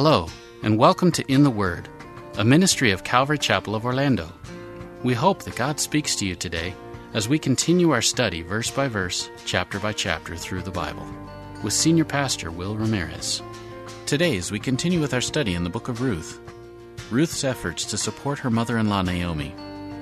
[0.00, 0.28] Hello,
[0.62, 1.88] and welcome to In the Word,
[2.36, 4.32] a ministry of Calvary Chapel of Orlando.
[5.02, 6.72] We hope that God speaks to you today
[7.14, 11.04] as we continue our study verse by verse, chapter by chapter through the Bible
[11.64, 13.42] with Senior Pastor Will Ramirez.
[14.06, 16.38] Today, as we continue with our study in the book of Ruth,
[17.10, 19.52] Ruth's efforts to support her mother in law Naomi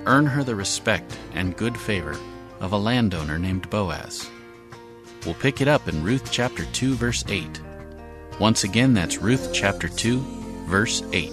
[0.04, 2.18] earn her the respect and good favor
[2.60, 4.28] of a landowner named Boaz.
[5.24, 7.62] We'll pick it up in Ruth chapter 2, verse 8.
[8.38, 10.20] Once again, that's Ruth chapter 2,
[10.66, 11.30] verse 8.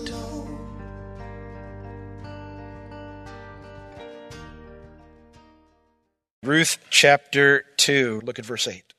[6.43, 8.93] Ruth chapter 2, look at verse 8.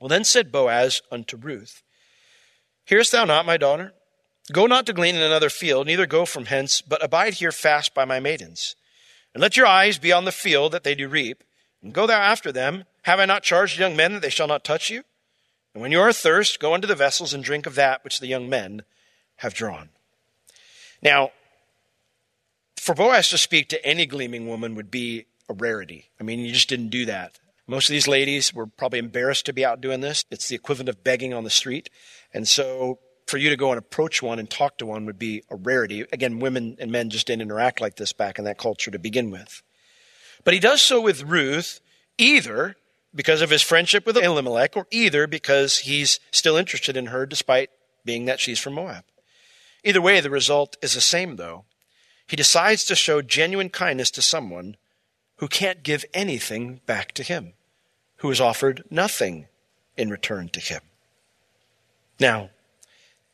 [0.00, 1.82] Well, then said Boaz unto Ruth,
[2.86, 3.92] Hearest thou not, my daughter?
[4.50, 7.92] Go not to glean in another field, neither go from hence, but abide here fast
[7.92, 8.74] by my maidens.
[9.34, 11.44] And let your eyes be on the field that they do reap,
[11.82, 12.84] and go thou after them.
[13.02, 15.02] Have I not charged young men that they shall not touch you?
[15.74, 18.26] And when you are athirst, go unto the vessels and drink of that which the
[18.26, 18.82] young men
[19.36, 19.90] have drawn.
[21.02, 21.30] Now,
[22.76, 26.10] for Boaz to speak to any gleaning woman would be a rarity.
[26.18, 27.38] I mean, you just didn't do that.
[27.66, 30.24] Most of these ladies were probably embarrassed to be out doing this.
[30.30, 31.88] It's the equivalent of begging on the street.
[32.34, 35.44] And so for you to go and approach one and talk to one would be
[35.50, 36.04] a rarity.
[36.12, 39.30] Again, women and men just didn't interact like this back in that culture to begin
[39.30, 39.62] with.
[40.42, 41.80] But he does so with Ruth
[42.18, 42.76] either
[43.14, 47.70] because of his friendship with Elimelech or either because he's still interested in her despite
[48.04, 49.04] being that she's from Moab.
[49.84, 51.64] Either way, the result is the same though.
[52.26, 54.76] He decides to show genuine kindness to someone
[55.36, 57.54] who can't give anything back to him,
[58.18, 59.48] who has offered nothing
[59.96, 60.82] in return to him.
[62.20, 62.50] Now,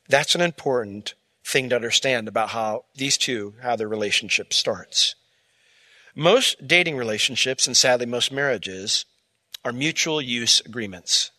[0.08, 1.14] that's an important
[1.44, 5.14] thing to understand about how these two, how their relationship starts.
[6.14, 9.04] Most dating relationships, and sadly most marriages,
[9.66, 11.32] are mutual use agreements.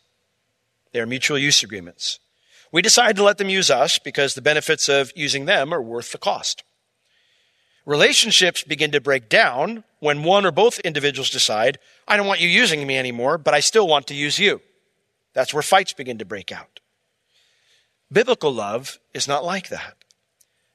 [0.92, 2.20] They are mutual use agreements.
[2.74, 6.12] We decide to let them use us because the benefits of using them are worth
[6.12, 6.64] the cost.
[7.86, 12.50] Relationships begin to break down when one or both individuals decide, I don't want you
[12.50, 14.60] using me anymore, but I still want to use you.
[15.32, 16.82] That's where fights begin to break out.
[18.12, 19.96] Biblical love is not like that.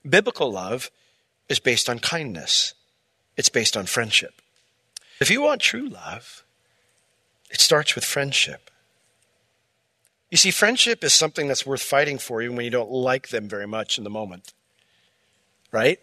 [0.08, 0.90] Biblical love
[1.50, 2.72] is based on kindness.
[3.36, 4.40] It's based on friendship.
[5.20, 6.44] If you want true love,
[7.52, 8.70] it starts with friendship.
[10.30, 13.48] You see, friendship is something that's worth fighting for even when you don't like them
[13.48, 14.54] very much in the moment.
[15.70, 16.00] Right?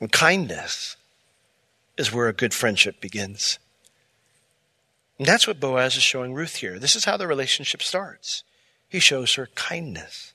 [0.00, 0.96] And kindness
[1.98, 3.58] is where a good friendship begins.
[5.18, 6.78] And that's what Boaz is showing Ruth here.
[6.78, 8.42] This is how the relationship starts.
[8.88, 10.32] He shows her kindness.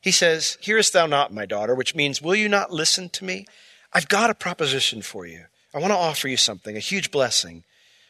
[0.00, 3.46] He says, Hearest thou not, my daughter, which means, Will you not listen to me?
[3.92, 5.44] I've got a proposition for you.
[5.72, 7.64] I want to offer you something, a huge blessing.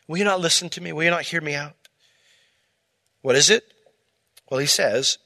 [0.07, 0.93] Will you not listen to me?
[0.93, 1.75] Will you not hear me out?
[3.23, 3.65] What is it?
[4.51, 5.19] Well, he says,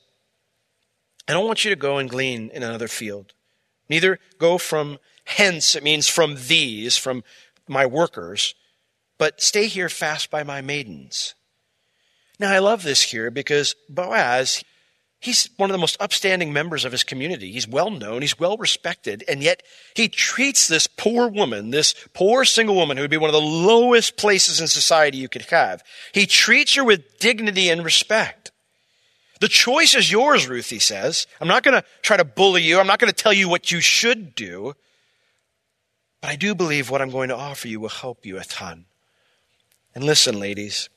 [1.26, 3.32] I don't want you to go and glean in another field.
[3.88, 7.24] Neither go from hence, it means from these, from
[7.66, 8.54] my workers,
[9.18, 11.34] but stay here fast by my maidens.
[12.38, 14.62] Now, I love this here because Boaz,
[15.20, 17.52] he's one of the most upstanding members of his community.
[17.52, 19.62] He's well known, he's well respected, and yet
[19.94, 23.40] he treats this poor woman, this poor single woman who would be one of the
[23.40, 25.82] lowest places in society you could have,
[26.12, 28.52] he treats her with dignity and respect.
[29.40, 31.26] The choice is yours, Ruth, he says.
[31.40, 32.80] I'm not going to try to bully you.
[32.80, 34.74] I'm not going to tell you what you should do.
[36.20, 38.86] But I do believe what I'm going to offer you will help you a ton.
[39.94, 40.88] And listen, ladies,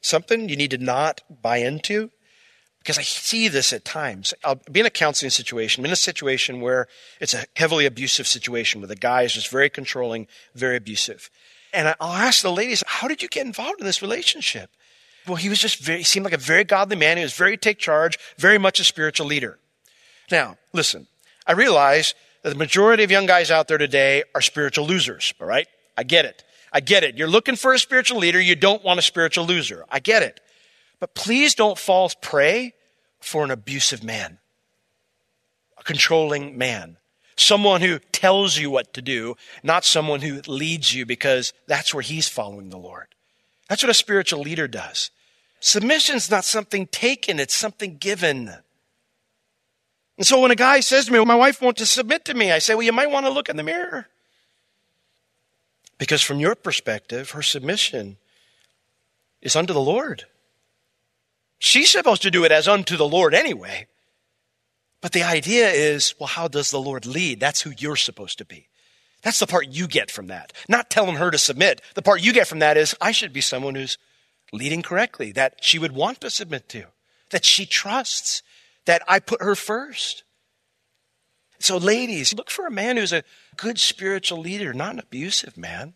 [0.00, 2.10] something you need to not buy into
[2.88, 4.32] because I see this at times.
[4.42, 6.88] I'll be in a counseling situation, I'm in a situation where
[7.20, 11.28] it's a heavily abusive situation where the guy is just very controlling, very abusive.
[11.74, 14.70] And I'll ask the ladies, how did you get involved in this relationship?
[15.26, 17.18] Well, he was just very, he seemed like a very godly man.
[17.18, 19.58] He was very take charge, very much a spiritual leader.
[20.30, 21.08] Now, listen,
[21.46, 25.46] I realize that the majority of young guys out there today are spiritual losers, all
[25.46, 25.68] right?
[25.98, 26.42] I get it.
[26.72, 27.18] I get it.
[27.18, 28.40] You're looking for a spiritual leader.
[28.40, 29.84] You don't want a spiritual loser.
[29.90, 30.40] I get it.
[31.00, 32.72] But please don't fall prey
[33.20, 34.38] for an abusive man,
[35.76, 36.96] a controlling man,
[37.36, 42.02] someone who tells you what to do, not someone who leads you because that's where
[42.02, 43.06] he's following the Lord.
[43.68, 45.10] That's what a spiritual leader does.
[45.60, 48.52] Submission's not something taken, it's something given.
[50.16, 52.50] And so when a guy says to me, well, my wife won't submit to me,
[52.50, 54.08] I say, well, you might want to look in the mirror.
[55.96, 58.16] Because from your perspective, her submission
[59.42, 60.26] is unto the Lord.
[61.58, 63.86] She's supposed to do it as unto the Lord anyway.
[65.00, 67.40] But the idea is, well, how does the Lord lead?
[67.40, 68.68] That's who you're supposed to be.
[69.22, 70.52] That's the part you get from that.
[70.68, 71.80] Not telling her to submit.
[71.94, 73.98] The part you get from that is, I should be someone who's
[74.52, 76.84] leading correctly, that she would want to submit to,
[77.30, 78.42] that she trusts,
[78.86, 80.24] that I put her first.
[81.58, 83.24] So, ladies, look for a man who's a
[83.56, 85.94] good spiritual leader, not an abusive man.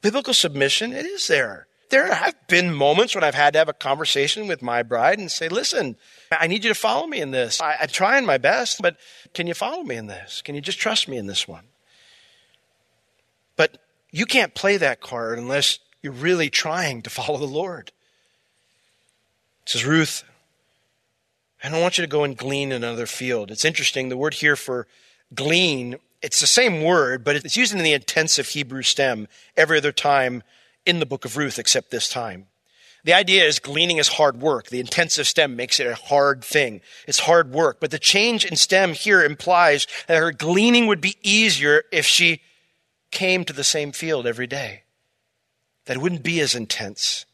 [0.00, 1.66] Biblical submission, it is there.
[1.90, 5.30] There have been moments when I've had to have a conversation with my bride and
[5.30, 5.96] say, listen,
[6.30, 7.60] I need you to follow me in this.
[7.60, 8.96] I, am trying my best, but
[9.34, 10.40] can you follow me in this?
[10.40, 11.64] Can you just trust me in this one?
[13.56, 13.78] But
[14.12, 17.90] you can't play that card unless you're really trying to follow the Lord.
[19.64, 20.22] It says, Ruth,
[21.62, 23.50] I don't want you to go and glean another field.
[23.50, 24.08] It's interesting.
[24.08, 24.86] The word here for
[25.34, 29.92] glean, it's the same word, but it's used in the intensive Hebrew stem every other
[29.92, 30.42] time
[30.86, 32.46] in the book of Ruth except this time.
[33.04, 34.68] The idea is gleaning is hard work.
[34.68, 36.82] The intensive stem makes it a hard thing.
[37.06, 37.80] It's hard work.
[37.80, 42.42] But the change in stem here implies that her gleaning would be easier if she
[43.10, 44.82] came to the same field every day.
[45.86, 47.24] That it wouldn't be as intense.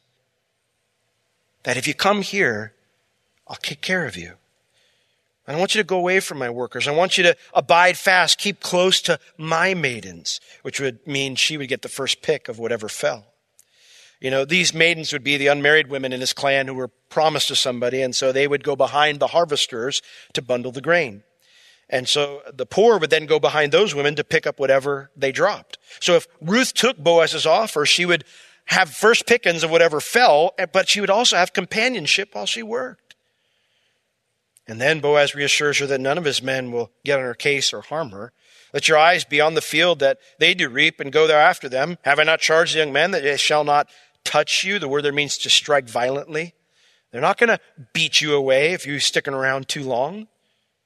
[1.64, 2.72] That if you come here,
[3.48, 4.34] I'll take care of you.
[5.48, 6.88] I don't want you to go away from my workers.
[6.88, 11.56] I want you to abide fast, keep close to my maidens, which would mean she
[11.56, 13.26] would get the first pick of whatever fell.
[14.20, 17.48] You know, these maidens would be the unmarried women in his clan who were promised
[17.48, 20.00] to somebody, and so they would go behind the harvesters
[20.32, 21.22] to bundle the grain.
[21.88, 25.32] And so the poor would then go behind those women to pick up whatever they
[25.32, 25.78] dropped.
[26.00, 28.24] So if Ruth took Boaz's offer, she would
[28.66, 33.14] have first pickings of whatever fell, but she would also have companionship while she worked.
[34.66, 37.72] And then Boaz reassures her that none of his men will get on her case
[37.72, 38.32] or harm her.
[38.74, 41.68] Let your eyes be on the field that they do reap and go there after
[41.68, 41.98] them.
[42.02, 43.88] Have I not charged the young men that they shall not
[44.26, 44.78] touch you?
[44.78, 46.54] The word there means to strike violently.
[47.10, 47.60] They're not going to
[47.92, 50.26] beat you away if you're sticking around too long.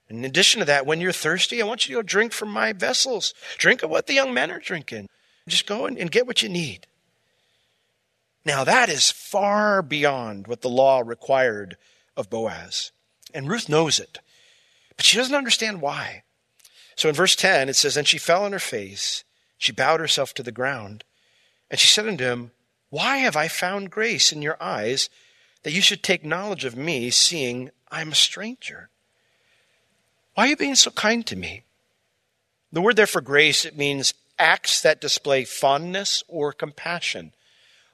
[0.09, 2.73] In addition to that, when you're thirsty, I want you to go drink from my
[2.73, 3.33] vessels.
[3.59, 5.09] Drink of what the young men are drinking.
[5.49, 6.87] Just go and get what you need.
[8.45, 11.77] Now, that is far beyond what the law required
[12.17, 12.93] of Boaz.
[13.33, 14.19] And Ruth knows it,
[14.97, 16.25] but she doesn't understand why.
[16.97, 19.25] So in verse 10, it says, And she fell on her face,
[19.59, 21.05] she bowed herself to the ground,
[21.71, 22.51] and she said unto him,
[22.91, 25.09] Why have I found grace in your eyes
[25.63, 28.91] that you should take knowledge of me, seeing I am a stranger?
[30.35, 31.63] Why are you being so kind to me?
[32.73, 37.33] The word there for grace, it means acts that display fondness or compassion.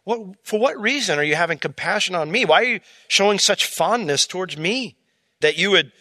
[0.04, 2.44] What, for what reason are you having compassion on me?
[2.44, 4.96] Why are you showing such fondness towards me?
[5.40, 5.92] That you would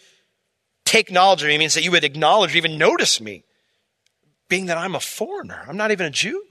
[0.84, 3.44] take knowledge of me means that you would acknowledge or even notice me,
[4.48, 5.64] being that I'm a foreigner.
[5.68, 6.44] I'm not even a Jew.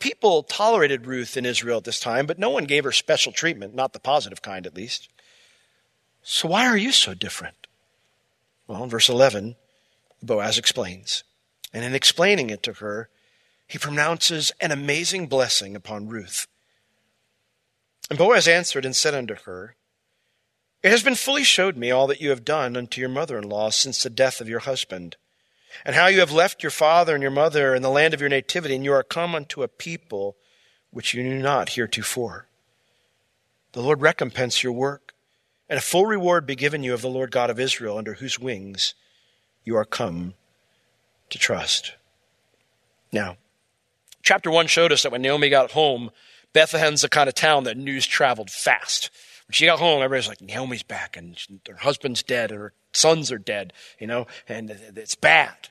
[0.00, 3.74] People tolerated Ruth in Israel at this time, but no one gave her special treatment,
[3.74, 5.08] not the positive kind at least.
[6.22, 7.68] So why are you so different?
[8.66, 9.56] Well, in verse 11,
[10.22, 11.22] Boaz explains.
[11.72, 13.08] And in explaining it to her,
[13.66, 16.46] he pronounces an amazing blessing upon Ruth.
[18.08, 19.76] And Boaz answered and said unto her,
[20.82, 23.48] it has been fully showed me all that you have done unto your mother in
[23.48, 25.16] law since the death of your husband,
[25.84, 28.30] and how you have left your father and your mother in the land of your
[28.30, 30.36] nativity, and you are come unto a people
[30.90, 32.46] which you knew not heretofore.
[33.72, 35.14] The Lord recompense your work,
[35.68, 38.38] and a full reward be given you of the Lord God of Israel, under whose
[38.38, 38.94] wings
[39.64, 40.34] you are come
[41.30, 41.92] to trust.
[43.12, 43.36] Now,
[44.22, 46.10] chapter 1 showed us that when Naomi got home,
[46.52, 49.10] Bethlehem's the kind of town that news traveled fast.
[49.46, 53.30] When she got home, everybody's like, Naomi's back, and her husband's dead, and her sons
[53.30, 55.68] are dead, you know, and it's bad.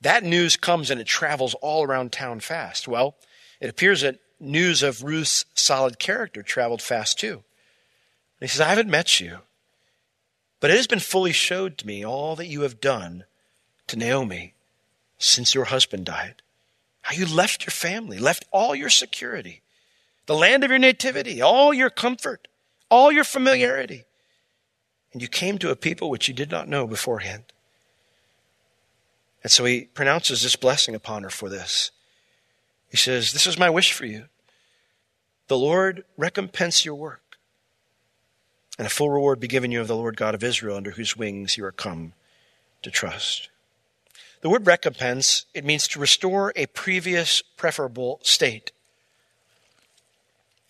[0.00, 2.88] That news comes and it travels all around town fast.
[2.88, 3.16] Well,
[3.60, 7.34] it appears that news of Ruth's solid character traveled fast too.
[7.34, 7.42] And
[8.40, 9.38] he says, I haven't met you,
[10.58, 13.24] but it has been fully showed to me all that you have done
[13.86, 14.54] to Naomi
[15.18, 16.42] since your husband died.
[17.02, 19.62] How you left your family, left all your security,
[20.26, 22.48] the land of your nativity, all your comfort,
[22.90, 24.04] all your familiarity.
[25.12, 27.44] And you came to a people which you did not know beforehand.
[29.42, 31.90] And so he pronounces this blessing upon her for this.
[32.90, 34.26] He says, This is my wish for you.
[35.48, 37.36] The Lord recompense your work,
[38.78, 41.16] and a full reward be given you of the Lord God of Israel, under whose
[41.16, 42.12] wings you are come
[42.82, 43.48] to trust.
[44.40, 48.72] The word recompense, it means to restore a previous preferable state.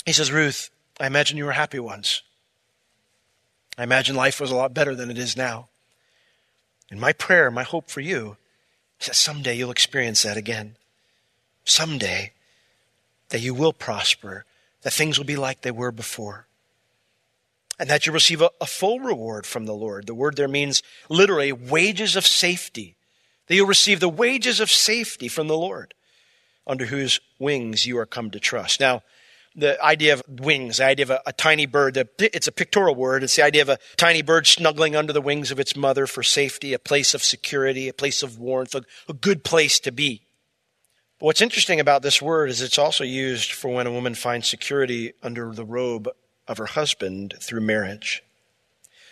[0.05, 0.71] He says, Ruth,
[1.01, 2.23] I imagine you were happy once.
[3.79, 5.69] I imagine life was a lot better than it is now.
[6.91, 8.37] And my prayer, my hope for you,
[9.01, 10.77] is that someday you'll experience that again.
[11.65, 12.33] Someday
[13.31, 14.45] that you will prosper,
[14.83, 16.47] that things will be like they were before.
[17.79, 20.07] And that you'll receive a, a full reward from the Lord.
[20.07, 22.95] The word there means literally wages of safety.
[23.47, 25.95] That you'll receive the wages of safety from the Lord,
[26.67, 28.81] under whose wings you are come to trust.
[28.81, 29.03] Now,
[29.55, 31.97] the idea of wings, the idea of a, a, tiny bird.
[32.19, 33.23] It's a pictorial word.
[33.23, 36.23] It's the idea of a tiny bird snuggling under the wings of its mother for
[36.23, 40.23] safety, a place of security, a place of warmth, a, a good place to be.
[41.19, 44.49] But what's interesting about this word is it's also used for when a woman finds
[44.49, 46.09] security under the robe
[46.49, 48.23] of her husband through marriage.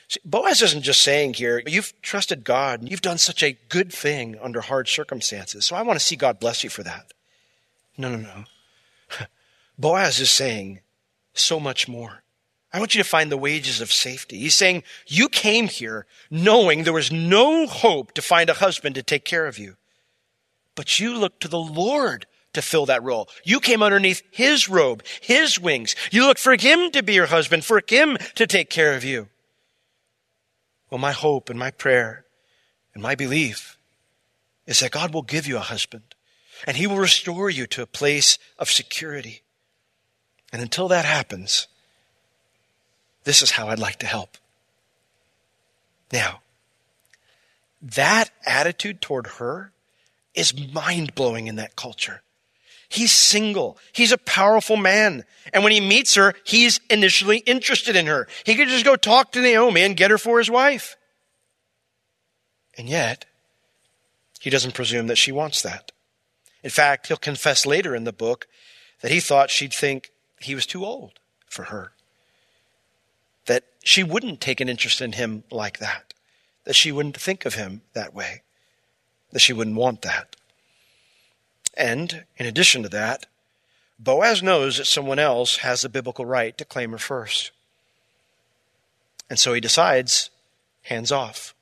[0.09, 3.92] See, Boaz isn't just saying here, you've trusted God and you've done such a good
[3.92, 5.66] thing under hard circumstances.
[5.66, 7.12] So I want to see God bless you for that.
[7.97, 9.26] No, no, no.
[9.80, 10.80] Boaz is saying
[11.32, 12.22] so much more.
[12.72, 14.38] I want you to find the wages of safety.
[14.38, 19.02] He's saying, you came here knowing there was no hope to find a husband to
[19.02, 19.76] take care of you.
[20.76, 23.28] But you looked to the Lord to fill that role.
[23.42, 25.96] You came underneath his robe, his wings.
[26.12, 29.28] You looked for him to be your husband, for him to take care of you.
[30.90, 32.26] Well, my hope and my prayer
[32.92, 33.78] and my belief
[34.66, 36.14] is that God will give you a husband
[36.66, 39.42] and he will restore you to a place of security.
[40.52, 41.69] And until that happens,
[43.25, 44.37] this is how I'd like to help.
[46.12, 46.40] Now,
[47.80, 49.73] that attitude toward her
[50.35, 52.23] is mind blowing in that culture.
[52.88, 53.78] He's single.
[53.92, 55.25] He's a powerful man.
[55.52, 58.26] And when he meets her, he's initially interested in her.
[58.45, 60.97] He could just go talk to Naomi and get her for his wife.
[62.76, 63.26] And yet,
[64.40, 65.92] he doesn't presume that she wants that.
[66.64, 68.49] In fact, he'll confess later in the book
[69.02, 71.92] that he thought she'd think he was too old for her.
[73.47, 76.14] That she wouldn't take an interest in him like that.
[76.64, 78.42] That she wouldn't think of him that way.
[79.32, 80.37] That she wouldn't want that.
[81.76, 83.26] And in addition to that,
[83.99, 87.52] Boaz knows that someone else has the biblical right to claim her first.
[89.28, 90.30] And so he decides,
[90.82, 91.54] hands off.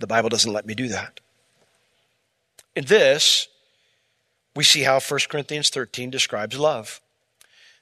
[0.00, 1.20] The Bible doesn't let me do that.
[2.74, 3.48] In this,
[4.56, 7.00] we see how 1 Corinthians 13 describes love.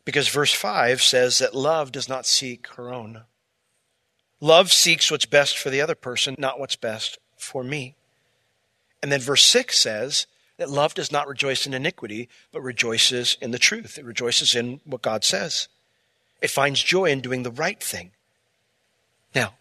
[0.05, 3.23] Because verse 5 says that love does not seek her own.
[4.41, 7.95] Love seeks what's best for the other person, not what's best for me.
[9.03, 13.53] And then verse 6 says that love does not rejoice in iniquity, but rejoices in
[13.53, 13.99] the truth.
[13.99, 15.69] It rejoices in what God says.
[16.41, 18.11] It finds joy in doing the right thing.
[19.35, 19.55] Now,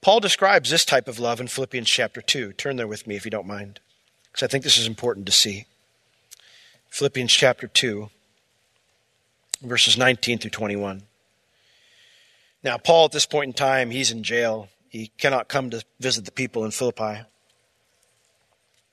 [0.00, 2.54] Paul describes this type of love in Philippians chapter 2.
[2.54, 3.78] Turn there with me if you don't mind,
[4.24, 5.66] because I think this is important to see.
[6.90, 8.10] Philippians chapter 2
[9.62, 11.02] verses 19 through 21.
[12.62, 14.68] Now, Paul, at this point in time, he's in jail.
[14.88, 17.22] He cannot come to visit the people in Philippi.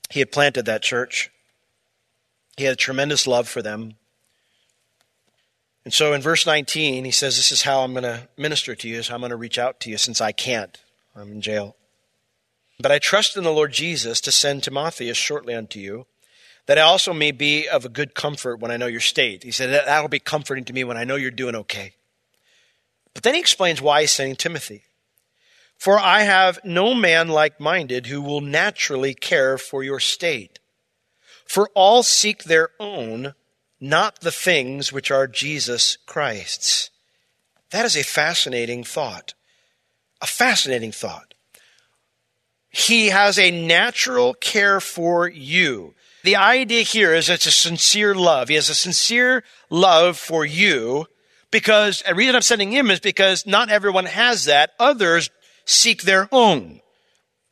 [0.09, 1.29] He had planted that church,
[2.57, 3.95] he had a tremendous love for them.
[5.85, 8.87] And so in verse 19, he says, This is how I'm going to minister to
[8.87, 10.77] you, is I'm going to reach out to you since I can't.
[11.15, 11.75] I'm in jail.
[12.79, 16.05] But I trust in the Lord Jesus to send Timotheus shortly unto you
[16.69, 19.41] that I also may be of a good comfort when I know your state.
[19.41, 21.93] He said, That'll be comforting to me when I know you're doing okay.
[23.15, 24.83] But then he explains why he's sending Timothy.
[25.79, 30.59] For I have no man like minded who will naturally care for your state.
[31.43, 33.33] For all seek their own,
[33.81, 36.91] not the things which are Jesus Christ's.
[37.71, 39.33] That is a fascinating thought.
[40.21, 41.33] A fascinating thought.
[42.69, 45.95] He has a natural care for you.
[46.23, 48.49] The idea here is it's a sincere love.
[48.49, 51.05] He has a sincere love for you
[51.51, 54.71] because the reason I'm sending him is because not everyone has that.
[54.79, 55.29] Others
[55.65, 56.81] seek their own.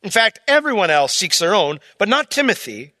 [0.02, 2.94] In fact, everyone else seeks their own, but not Timothy.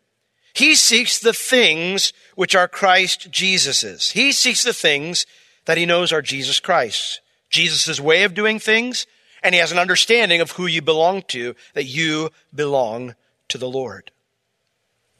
[0.54, 4.10] He seeks the things which are Christ Jesus's.
[4.10, 5.26] He seeks the things
[5.66, 7.20] that he knows are Jesus Christ.
[7.50, 9.06] Jesus' way of doing things,
[9.42, 13.14] and he has an understanding of who you belong to, that you belong
[13.48, 14.10] to the Lord.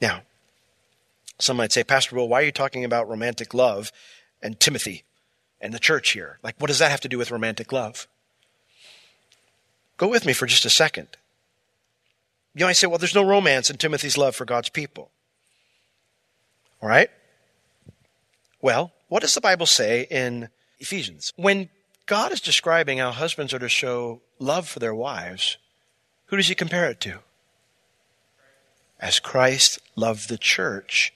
[0.01, 0.23] Now,
[1.39, 3.93] some might say, Pastor Will, why are you talking about romantic love
[4.43, 5.05] and Timothy
[5.61, 6.39] and the church here?
[6.43, 8.09] Like, what does that have to do with romantic love?
[9.97, 11.09] Go with me for just a second.
[12.55, 15.11] You might say, well, there's no romance in Timothy's love for God's people.
[16.83, 17.11] All right?
[18.61, 20.49] Well, what does the Bible say in
[20.81, 21.33] Ephesians?
[21.37, 21.69] When
[22.07, 25.57] God is describing how husbands are to show love for their wives,
[26.27, 27.21] who does he compare it to?
[28.99, 31.13] As Christ loved the church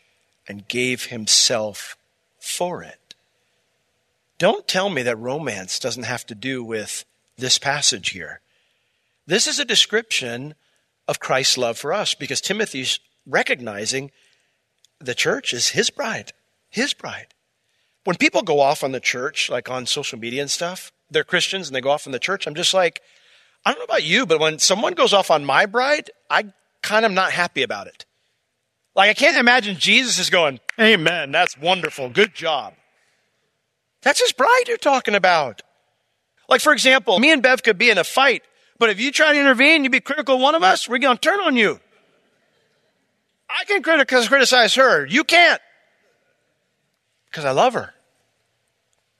[0.53, 1.97] and gave himself
[2.39, 3.15] for it.
[4.37, 7.07] Don't tell me that romance doesn't have to do with
[7.39, 8.41] this passage here.
[9.27, 10.55] This is a description
[11.09, 14.11] of Christ's love for us because Timothy's recognizing
[14.99, 16.35] the church is his bride,
[16.69, 17.29] his bride.
[18.05, 21.69] When people go off on the church, like on social media and stuff, they're Christians
[21.69, 23.01] and they go off on the church, I'm just like,
[23.65, 27.07] I don't know about you, but when someone goes off on my bride, I kind
[27.07, 28.05] of not happy about it.
[28.95, 32.75] Like, I can't imagine Jesus is going, Amen, that's wonderful, good job.
[34.03, 35.63] That's his bride you're talking about.
[36.49, 38.43] Like, for example, me and Bev could be in a fight,
[38.79, 41.17] but if you try to intervene, you'd be critical of one of us, we're going
[41.17, 41.81] to turn on you.
[43.49, 45.07] I can criticize her.
[45.07, 45.61] You can't.
[47.27, 47.95] Because I love her.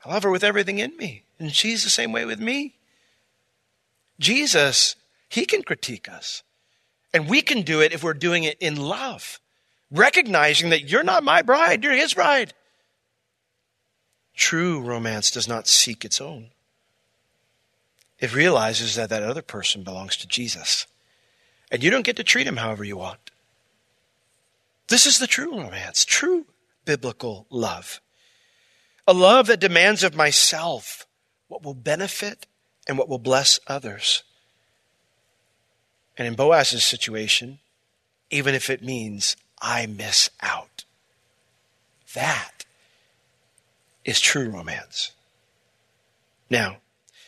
[0.05, 1.25] I love her with everything in me.
[1.39, 2.75] And she's the same way with me.
[4.19, 4.97] Jesus,
[5.29, 6.43] he can critique us.
[7.15, 9.39] And we can do it if we're doing it in love,
[9.93, 12.55] recognizing that you're not my bride, you're his bride.
[14.35, 16.49] True romance does not seek its own.
[18.19, 20.87] It realizes that that other person belongs to Jesus.
[21.71, 23.31] And you don't get to treat him however you want.
[24.89, 26.47] This is the true romance, true
[26.85, 28.01] biblical love.
[29.07, 31.07] A love that demands of myself
[31.49, 32.47] what will benefit
[32.89, 34.23] and what will bless others.
[36.17, 37.59] And in Boaz's situation,
[38.31, 40.85] even if it means I miss out.
[42.15, 42.65] That
[44.05, 45.13] is true romance.
[46.51, 46.79] Now,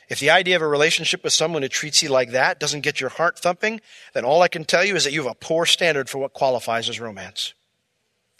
[0.08, 3.00] if the idea of a relationship with someone who treats you like that doesn't get
[3.00, 3.80] your heart thumping,
[4.12, 6.34] then all I can tell you is that you have a poor standard for what
[6.34, 7.54] qualifies as romance.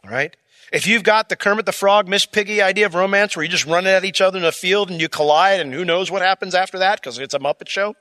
[0.04, 0.36] All right?
[0.72, 3.64] If you've got the Kermit the Frog, Miss Piggy idea of romance where you just
[3.64, 6.54] run at each other in a field and you collide and who knows what happens
[6.54, 7.94] after that because it's a Muppet show.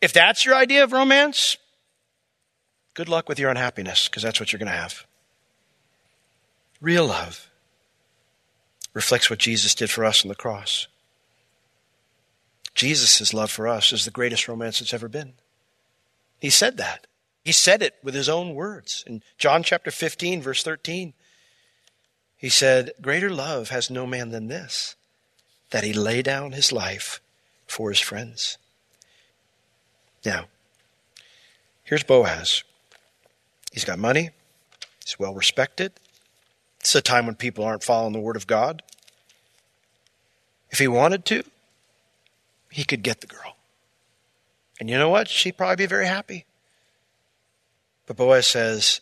[0.00, 1.56] If that's your idea of romance,
[2.98, 5.06] good luck with your unhappiness because that's what you're going to have.
[6.80, 7.48] Real love
[8.92, 10.88] reflects what Jesus did for us on the cross.
[12.74, 15.34] Jesus' love for us is the greatest romance that's ever been.
[16.40, 17.06] He said that.
[17.44, 19.04] He said it with his own words.
[19.06, 21.14] In John chapter 15, verse 13,
[22.36, 24.96] he said, Greater love has no man than this,
[25.70, 27.20] that he lay down his life
[27.64, 28.58] for his friends.
[30.24, 30.46] Now,
[31.84, 32.64] here's Boaz.
[33.72, 34.30] He's got money,
[35.04, 35.92] he's well respected.
[36.80, 38.82] It's a time when people aren't following the word of God.
[40.70, 41.42] If he wanted to,
[42.70, 43.56] he could get the girl.
[44.78, 45.28] And you know what?
[45.28, 46.44] She'd probably be very happy.
[48.06, 49.00] But Boaz says,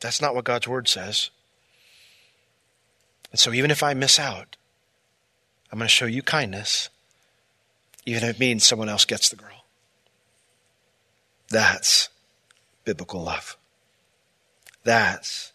[0.00, 1.30] that's not what God's word says.
[3.30, 4.56] And so even if I miss out,
[5.70, 6.88] I'm going to show you kindness,
[8.06, 9.64] even if it means someone else gets the girl.
[11.48, 12.08] That's
[12.84, 13.56] biblical love.
[14.84, 15.52] That's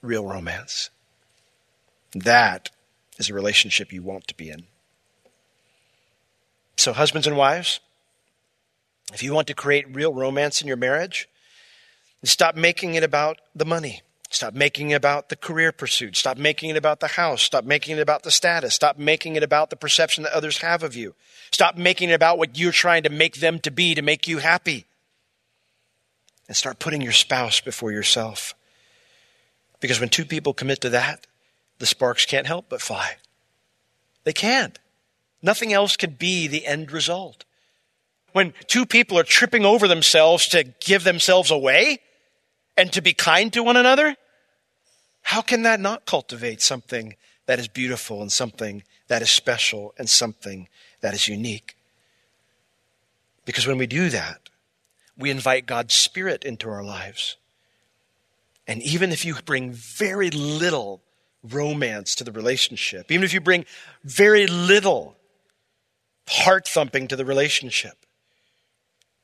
[0.00, 0.90] real romance.
[2.14, 2.70] That
[3.18, 4.64] is a relationship you want to be in.
[6.76, 7.80] So, husbands and wives,
[9.12, 11.28] if you want to create real romance in your marriage,
[12.24, 14.02] stop making it about the money.
[14.30, 16.16] Stop making it about the career pursuit.
[16.16, 17.42] Stop making it about the house.
[17.42, 18.74] Stop making it about the status.
[18.74, 21.14] Stop making it about the perception that others have of you.
[21.50, 24.38] Stop making it about what you're trying to make them to be to make you
[24.38, 24.86] happy.
[26.48, 28.54] And start putting your spouse before yourself.
[29.82, 31.26] Because when two people commit to that,
[31.80, 33.16] the sparks can't help but fly.
[34.22, 34.78] They can't.
[35.42, 37.44] Nothing else can be the end result.
[38.30, 41.98] When two people are tripping over themselves to give themselves away
[42.76, 44.16] and to be kind to one another,
[45.22, 47.16] how can that not cultivate something
[47.46, 50.68] that is beautiful and something that is special and something
[51.00, 51.76] that is unique?
[53.44, 54.48] Because when we do that,
[55.18, 57.36] we invite God's Spirit into our lives.
[58.72, 61.02] And even if you bring very little
[61.42, 63.66] romance to the relationship, even if you bring
[64.02, 65.14] very little
[66.26, 68.06] heart thumping to the relationship,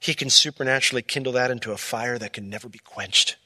[0.00, 3.36] He can supernaturally kindle that into a fire that can never be quenched.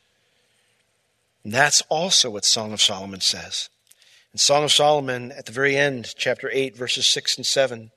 [1.45, 3.69] And that's also what Song of Solomon says.
[4.33, 7.93] In Song of Solomon, at the very end, chapter 8, verses 6 and 7,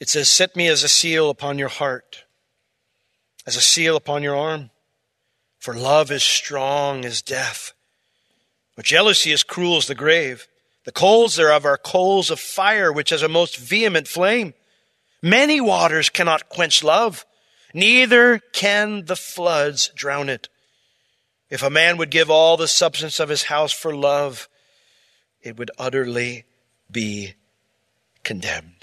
[0.00, 2.24] it says, Set me as a seal upon your heart,
[3.46, 4.70] as a seal upon your arm,
[5.58, 7.72] for love is strong as death,
[8.76, 10.46] but jealousy is cruel as the grave.
[10.84, 14.54] The coals thereof are coals of fire, which has a most vehement flame.
[15.20, 17.26] Many waters cannot quench love,
[17.74, 20.48] neither can the floods drown it.
[21.50, 24.48] If a man would give all the substance of his house for love,
[25.42, 26.44] it would utterly
[26.90, 27.34] be
[28.22, 28.77] condemned.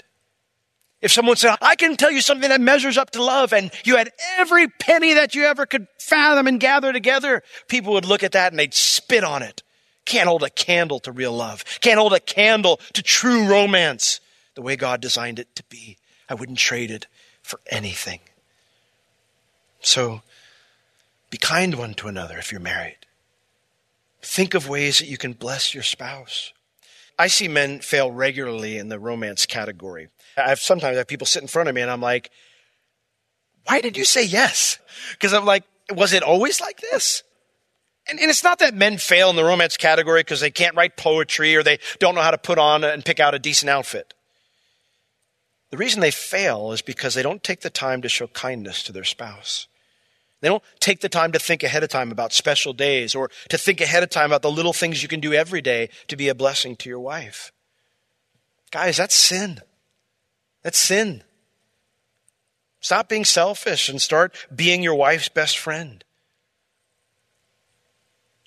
[1.02, 3.96] If someone said, I can tell you something that measures up to love, and you
[3.96, 8.32] had every penny that you ever could fathom and gather together, people would look at
[8.32, 9.62] that and they'd spit on it.
[10.06, 11.64] Can't hold a candle to real love.
[11.80, 14.20] Can't hold a candle to true romance
[14.54, 15.98] the way God designed it to be.
[16.28, 17.06] I wouldn't trade it
[17.42, 18.20] for anything.
[19.80, 20.22] So
[21.30, 22.98] be kind one to another if you're married.
[24.22, 26.52] Think of ways that you can bless your spouse.
[27.18, 30.08] I see men fail regularly in the romance category.
[30.36, 32.30] I've sometimes have people sit in front of me and I'm like,
[33.64, 34.78] why did you say yes?
[35.12, 37.22] Because I'm like, was it always like this?
[38.08, 40.96] And, and, it's not that men fail in the romance category because they can't write
[40.96, 44.14] poetry or they don't know how to put on and pick out a decent outfit.
[45.70, 48.92] The reason they fail is because they don't take the time to show kindness to
[48.92, 49.66] their spouse.
[50.40, 53.58] They don't take the time to think ahead of time about special days or to
[53.58, 56.28] think ahead of time about the little things you can do every day to be
[56.28, 57.50] a blessing to your wife.
[58.70, 59.60] Guys, that's sin.
[60.66, 61.22] That's sin.
[62.80, 66.02] Stop being selfish and start being your wife's best friend.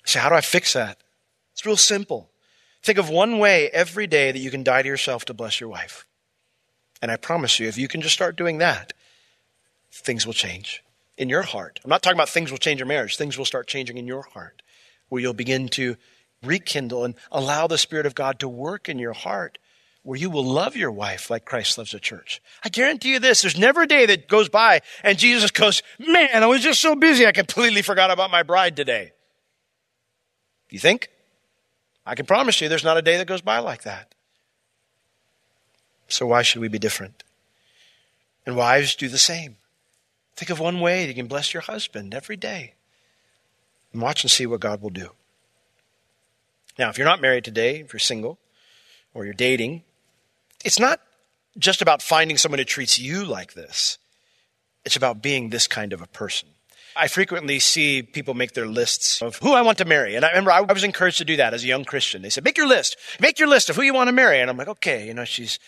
[0.04, 0.98] So, how do I fix that?
[1.52, 2.28] It's real simple.
[2.82, 5.70] Think of one way every day that you can die to yourself to bless your
[5.70, 6.06] wife.
[7.00, 8.92] And I promise you, if you can just start doing that,
[9.90, 10.84] things will change
[11.16, 11.80] in your heart.
[11.82, 14.24] I'm not talking about things will change your marriage, things will start changing in your
[14.34, 14.60] heart,
[15.08, 15.96] where you'll begin to
[16.44, 19.56] rekindle and allow the Spirit of God to work in your heart,
[20.02, 22.40] where you will love your wife like Christ loves the church.
[22.64, 26.42] I guarantee you this there's never a day that goes by and Jesus goes, Man,
[26.42, 29.12] I was just so busy, I completely forgot about my bride today.
[30.70, 31.08] You think?
[32.06, 34.14] I can promise you there's not a day that goes by like that.
[36.08, 37.22] So why should we be different?
[38.46, 39.56] And wives do the same.
[40.34, 42.74] Think of one way you can bless your husband every day.
[43.92, 45.10] And watch and see what God will do.
[46.78, 48.38] Now, if you're not married today, if you're single,
[49.12, 49.82] or you're dating,
[50.64, 51.00] it's not
[51.58, 53.98] just about finding someone who treats you like this.
[54.84, 56.48] It's about being this kind of a person.
[56.96, 60.16] I frequently see people make their lists of who I want to marry.
[60.16, 62.22] And I remember I was encouraged to do that as a young Christian.
[62.22, 62.96] They said, make your list.
[63.20, 64.40] Make your list of who you want to marry.
[64.40, 65.58] And I'm like, okay, you know, she's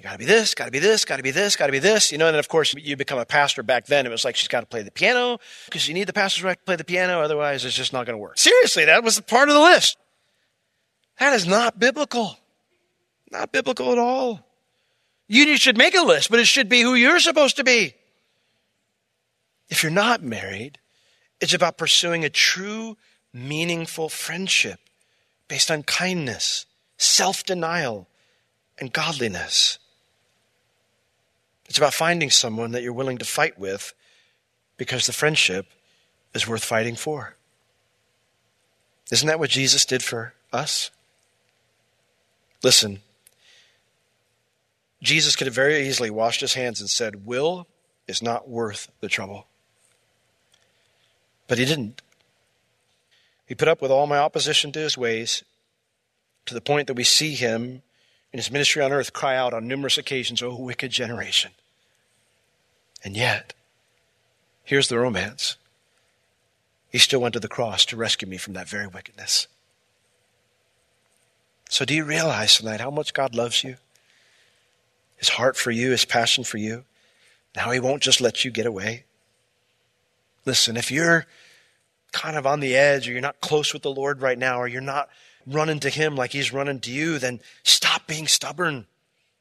[0.00, 1.72] you got to be this, got to be this, got to be this, got to
[1.72, 2.26] be this, you know.
[2.26, 3.62] And then of course you become a pastor.
[3.62, 6.14] Back then it was like she's got to play the piano because you need the
[6.14, 8.38] pastor's right to play the piano, otherwise it's just not going to work.
[8.38, 9.98] Seriously, that was a part of the list.
[11.18, 12.38] That is not biblical,
[13.30, 14.46] not biblical at all.
[15.28, 17.94] You should make a list, but it should be who you're supposed to be.
[19.68, 20.78] If you're not married,
[21.40, 22.96] it's about pursuing a true,
[23.32, 24.80] meaningful friendship
[25.46, 26.66] based on kindness,
[26.98, 28.08] self denial,
[28.80, 29.78] and godliness.
[31.68, 33.94] It's about finding someone that you're willing to fight with
[34.76, 35.66] because the friendship
[36.34, 37.36] is worth fighting for.
[39.12, 40.90] Isn't that what Jesus did for us?
[42.62, 43.00] Listen,
[45.02, 47.66] Jesus could have very easily washed his hands and said, Will
[48.06, 49.46] is not worth the trouble.
[51.48, 52.02] But he didn't.
[53.46, 55.42] He put up with all my opposition to his ways
[56.46, 57.82] to the point that we see him
[58.32, 61.52] in his ministry on earth cry out on numerous occasions, Oh, wicked generation.
[63.02, 63.54] And yet,
[64.64, 65.56] here's the romance.
[66.90, 69.46] He still went to the cross to rescue me from that very wickedness.
[71.68, 73.76] So, do you realize tonight how much God loves you?
[75.20, 76.84] His heart for you, his passion for you.
[77.54, 79.04] Now, he won't just let you get away.
[80.46, 81.26] Listen, if you're
[82.12, 84.66] kind of on the edge or you're not close with the Lord right now or
[84.66, 85.10] you're not
[85.46, 88.86] running to him like he's running to you, then stop being stubborn.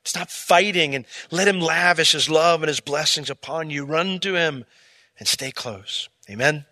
[0.04, 3.86] Stop fighting and let him lavish his love and his blessings upon you.
[3.86, 4.66] Run to him
[5.18, 6.10] and stay close.
[6.30, 6.66] Amen?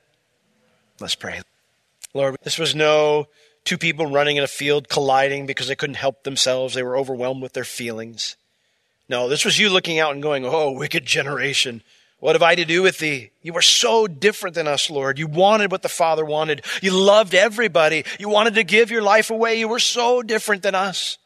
[1.00, 1.42] Let's pray.
[2.14, 3.28] Lord, this was no
[3.64, 6.74] two people running in a field colliding because they couldn't help themselves.
[6.74, 8.36] They were overwhelmed with their feelings.
[9.10, 11.82] No, this was you looking out and going, Oh, wicked generation.
[12.20, 13.30] What have I to do with thee?
[13.44, 15.20] You were so different than us, Lord.
[15.20, 16.66] You wanted what the Father wanted.
[16.82, 18.06] You loved everybody.
[18.20, 19.60] You wanted to give your life away.
[19.60, 21.20] You were so different than us.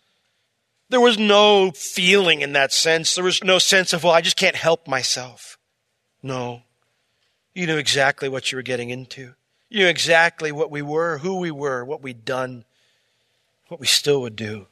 [0.89, 3.15] There was no feeling in that sense.
[3.15, 5.57] There was no sense of, well, I just can't help myself.
[6.21, 6.63] No.
[7.53, 9.33] You knew exactly what you were getting into.
[9.69, 12.65] You knew exactly what we were, who we were, what we'd done,
[13.69, 14.67] what we still would do.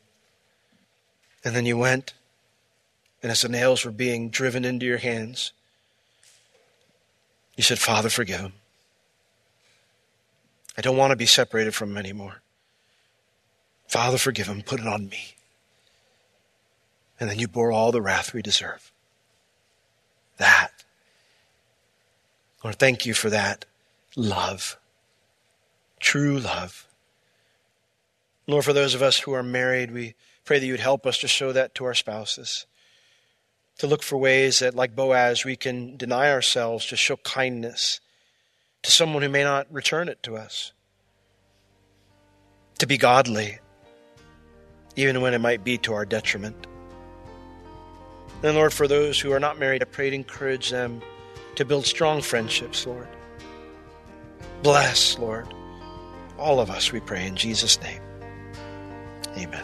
[1.45, 2.13] And then you went,
[3.21, 5.51] and as the nails were being driven into your hands,
[7.55, 8.53] you said, Father, forgive him.
[10.77, 12.41] I don't want to be separated from him anymore.
[13.87, 14.61] Father, forgive him.
[14.61, 15.35] Put it on me.
[17.19, 18.91] And then you bore all the wrath we deserve.
[20.37, 20.71] That
[22.63, 23.65] Lord, thank you for that
[24.15, 24.77] love,
[25.99, 26.87] true love.
[28.47, 31.19] Lord, for those of us who are married, we pray that you would help us
[31.19, 32.65] to show that to our spouses,
[33.79, 37.99] to look for ways that, like Boaz, we can deny ourselves to show kindness
[38.83, 40.73] to someone who may not return it to us,
[42.77, 43.59] to be godly,
[44.95, 46.67] even when it might be to our detriment.
[48.41, 51.01] Then, Lord, for those who are not married, I pray to encourage them
[51.55, 53.07] to build strong friendships, Lord.
[54.61, 55.47] Bless, Lord,
[56.37, 58.01] all of us, we pray in Jesus' name.
[59.37, 59.63] Amen.